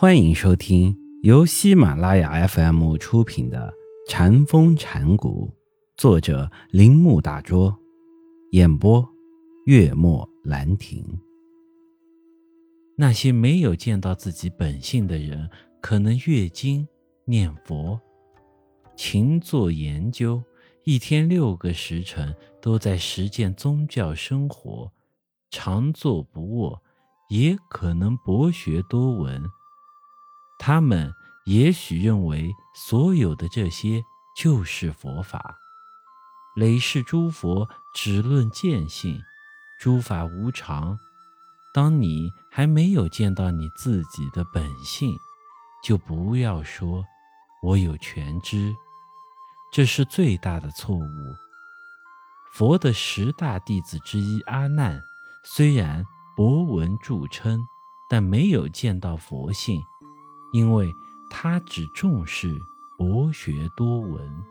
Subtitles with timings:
[0.00, 3.74] 欢迎收听由喜马拉雅 FM 出品的
[4.08, 5.52] 《禅风禅谷，
[5.96, 7.76] 作者铃木大拙，
[8.52, 9.04] 演播
[9.66, 11.04] 月末兰亭。
[12.96, 15.50] 那些没有见到自己本性的人，
[15.80, 16.86] 可能阅经
[17.24, 18.00] 念佛、
[18.96, 20.40] 勤做研究，
[20.84, 24.92] 一天六个时辰都在实践宗教生活，
[25.50, 26.80] 常坐不卧，
[27.30, 29.42] 也可能博学多闻。
[30.58, 31.14] 他们
[31.44, 34.02] 也许认为，所有的这些
[34.36, 35.56] 就是佛法。
[36.56, 39.22] 累世诸佛只论见性，
[39.78, 40.98] 诸法无常。
[41.72, 45.16] 当你还没有见到你自己的本性，
[45.84, 47.04] 就不要说
[47.62, 48.74] “我有全知”，
[49.72, 51.36] 这是最大的错误。
[52.52, 55.00] 佛的十大弟子之一阿难，
[55.44, 57.60] 虽然博闻著称，
[58.10, 59.80] 但没有见到佛性。
[60.52, 60.94] 因为
[61.30, 62.60] 他只重视
[62.96, 64.44] 博学多闻。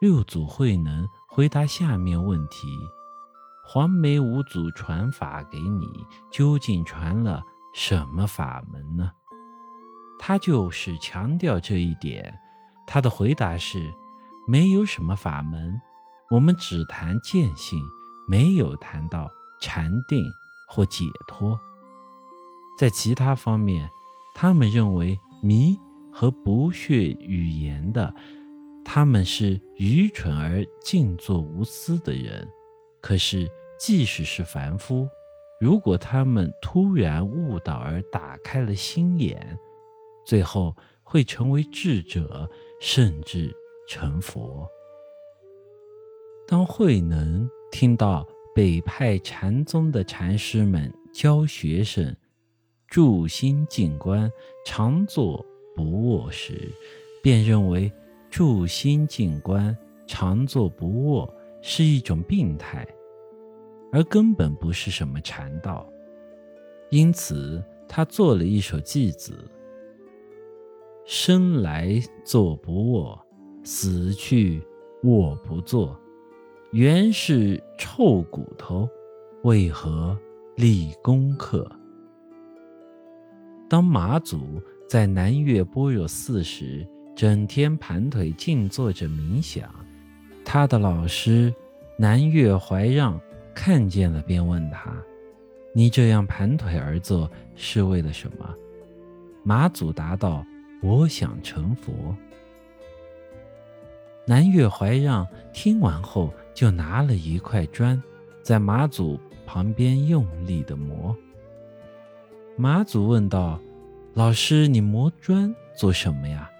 [0.00, 2.78] 六祖慧能回答下面问题：
[3.64, 7.42] 黄梅五祖传法给你，究竟传了
[7.74, 9.10] 什么法门呢？
[10.18, 12.38] 他就是强调这一点。
[12.86, 13.92] 他的回答是：
[14.46, 15.80] 没有什么法门，
[16.30, 17.82] 我们只谈见性，
[18.26, 19.28] 没有谈到
[19.60, 20.24] 禅定
[20.68, 21.58] 或解脱。
[22.78, 23.90] 在其他方面，
[24.36, 25.76] 他们认为迷
[26.12, 28.14] 和不屑语言的，
[28.84, 32.48] 他们是愚蠢而静坐无私的人。
[33.00, 35.08] 可是，即使是凡夫，
[35.60, 39.58] 如果他们突然悟道而打开了心眼，
[40.24, 42.48] 最后会成为智者，
[42.80, 43.52] 甚至
[43.88, 44.68] 成佛。
[46.46, 52.14] 当慧能听到北派禅宗的禅师们教学生。
[52.88, 54.32] 住心静观，
[54.64, 55.44] 常坐
[55.76, 56.72] 不卧时，
[57.22, 57.92] 便认为
[58.30, 62.88] 住心静观、常坐不卧是一种病态，
[63.92, 65.86] 而根本不是什么禅道。
[66.88, 69.34] 因此，他做了一首偈子
[71.04, 73.20] ：“生来坐不卧，
[73.62, 74.62] 死去
[75.02, 75.94] 卧不坐。
[76.72, 78.88] 原是臭骨头，
[79.42, 80.18] 为何
[80.56, 81.70] 立功课？”
[83.68, 89.68] 当马祖在南岳般若寺时，整天盘腿静坐着冥想，
[90.44, 91.54] 他的老师
[91.98, 93.20] 南岳怀让
[93.54, 94.96] 看见了，便问他
[95.74, 98.54] ：“你这样盘腿而坐是为了什么？”
[99.44, 100.42] 马祖答道
[100.82, 101.92] ：“我想成佛。”
[104.26, 108.02] 南岳怀让听完后，就拿了一块砖，
[108.42, 111.14] 在马祖旁边用力的磨。
[112.60, 113.60] 马祖问道
[114.14, 116.50] ：“老师，你磨砖做什么呀？”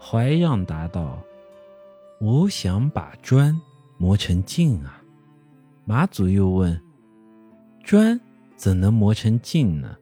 [0.00, 1.20] 怀让答道
[2.22, 3.60] ：“我想把砖
[3.96, 5.02] 磨成镜啊。”
[5.84, 6.80] 马祖又问
[7.82, 8.20] ：“砖
[8.54, 9.96] 怎能磨成镜呢？”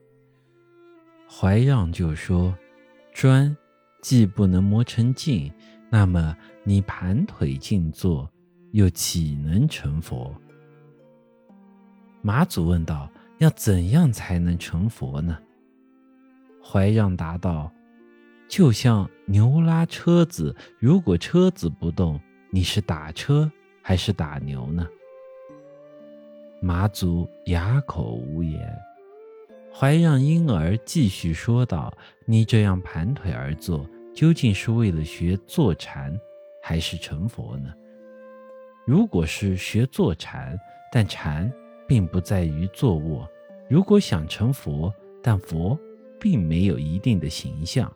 [1.26, 2.54] 怀让就说
[3.14, 3.56] ：“砖
[4.03, 5.50] 既不能磨成镜，
[5.88, 8.31] 那么你盘腿静坐，
[8.72, 10.34] 又岂能成佛？”
[12.20, 13.10] 马祖问道。
[13.39, 15.39] 要怎样才能成佛呢？
[16.63, 17.71] 怀让答道
[18.49, 22.19] ：“就像牛拉车子，如果车子不动，
[22.51, 23.51] 你是打车
[23.83, 24.87] 还是打牛呢？”
[26.63, 28.75] 马祖哑口无言。
[29.71, 31.93] 怀让因而继续说道
[32.25, 36.19] ：“你这样盘腿而坐，究竟是为了学坐禅，
[36.63, 37.75] 还是成佛呢？
[38.87, 40.59] 如果是学坐禅，
[40.91, 41.53] 但禅……”
[41.87, 43.29] 并不在于坐卧。
[43.69, 44.93] 如果想成佛，
[45.23, 45.79] 但佛
[46.21, 47.93] 并没有一定的形象。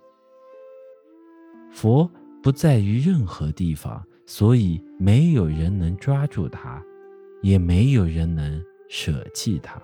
[1.71, 2.11] 佛
[2.43, 6.83] 不在于任何地方，所以没有人能抓住它，
[7.43, 9.81] 也没有人能舍弃它。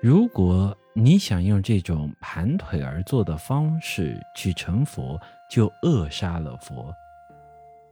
[0.00, 5.18] 如果你想用这种盘腿而坐的方式去成佛，
[5.50, 6.92] 就扼杀了佛。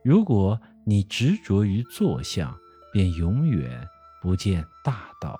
[0.04, 2.54] 如果你执着于坐相，
[2.92, 3.70] 便永远。
[4.26, 5.38] 不见大道。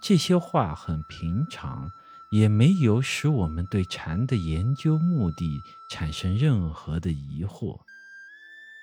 [0.00, 1.90] 这些话很平常，
[2.30, 5.60] 也没有使我们对禅的研究目的
[5.90, 7.78] 产生任何的疑惑。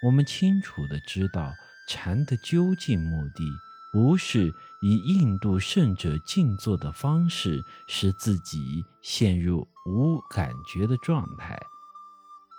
[0.04, 1.52] 我们清楚的知道，
[1.88, 3.52] 禅的究竟目的
[3.92, 4.54] 不是
[4.84, 11.60] 以印度圣者静坐的方式使自己陷入无感觉的状态，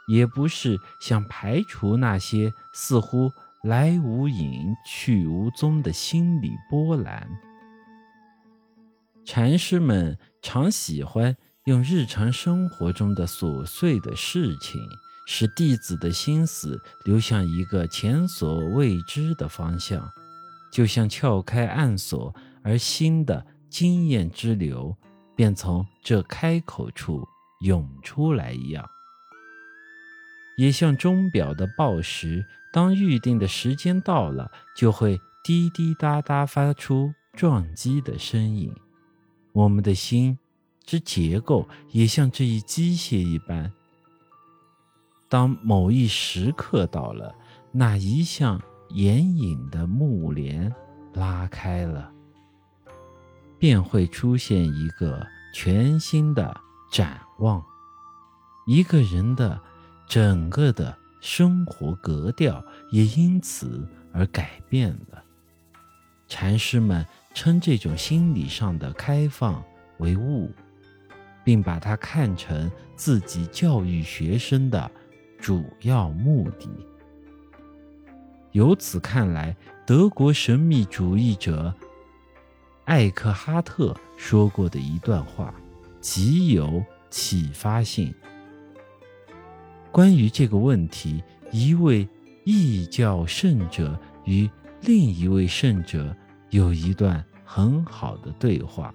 [0.08, 3.30] 也不是想排除那些似乎。
[3.62, 7.28] 来无影去无踪的心理波澜，
[9.24, 11.36] 禅师们常喜欢
[11.66, 14.80] 用日常生活中的琐碎的事情，
[15.28, 20.10] 使弟子的心思流向一个前所未知的方向，
[20.72, 22.34] 就像撬开暗锁，
[22.64, 24.92] 而新的经验之流
[25.36, 27.24] 便从这开口处
[27.60, 28.84] 涌出来一样。
[30.56, 38.72] 也像钟表的报时，当预定的时间到了，就会滴滴答答发出撞击的声音。
[39.52, 40.38] 我们的心
[40.84, 43.72] 之结构也像这一机械一般。
[45.28, 47.34] 当某一时刻到了，
[47.70, 48.60] 那一向
[48.90, 50.72] 掩影的幕帘
[51.14, 52.12] 拉开了，
[53.58, 56.54] 便会出现一个全新的
[56.90, 57.62] 展望。
[58.66, 59.60] 一个人的
[60.06, 65.22] 整个的生活格调也因此而改变了。
[66.28, 67.06] 禅师们。
[67.34, 69.64] 称这种心理上的开放
[69.96, 70.50] 为悟，
[71.42, 74.90] 并把它看成自己教育学生的
[75.38, 76.68] 主要目的。
[78.50, 79.56] 由此看来，
[79.86, 81.74] 德国神秘主义者
[82.84, 85.54] 艾克哈特说过的一段话
[86.02, 88.14] 极有启发性。
[89.92, 92.08] 关于这个问题，一位
[92.44, 94.48] 异教圣者与
[94.80, 96.16] 另一位圣者。
[96.48, 98.92] 有一段很好的对话，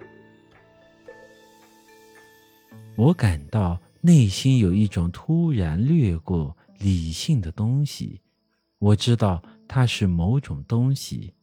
[2.96, 8.22] 我感到内心有一种突然掠过理性的东西。
[8.78, 11.34] 我知道它是某种东西，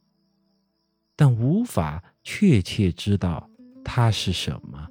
[1.17, 3.49] 但无法确切知道
[3.83, 4.84] 它是什么。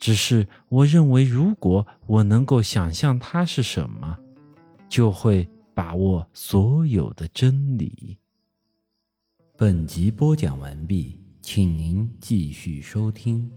[0.00, 4.18] 只是我认为，如果我能够想象它是什么，
[4.88, 8.16] 就会把握所有的真理。
[9.58, 13.48] 本集播讲完毕，请您继续收听。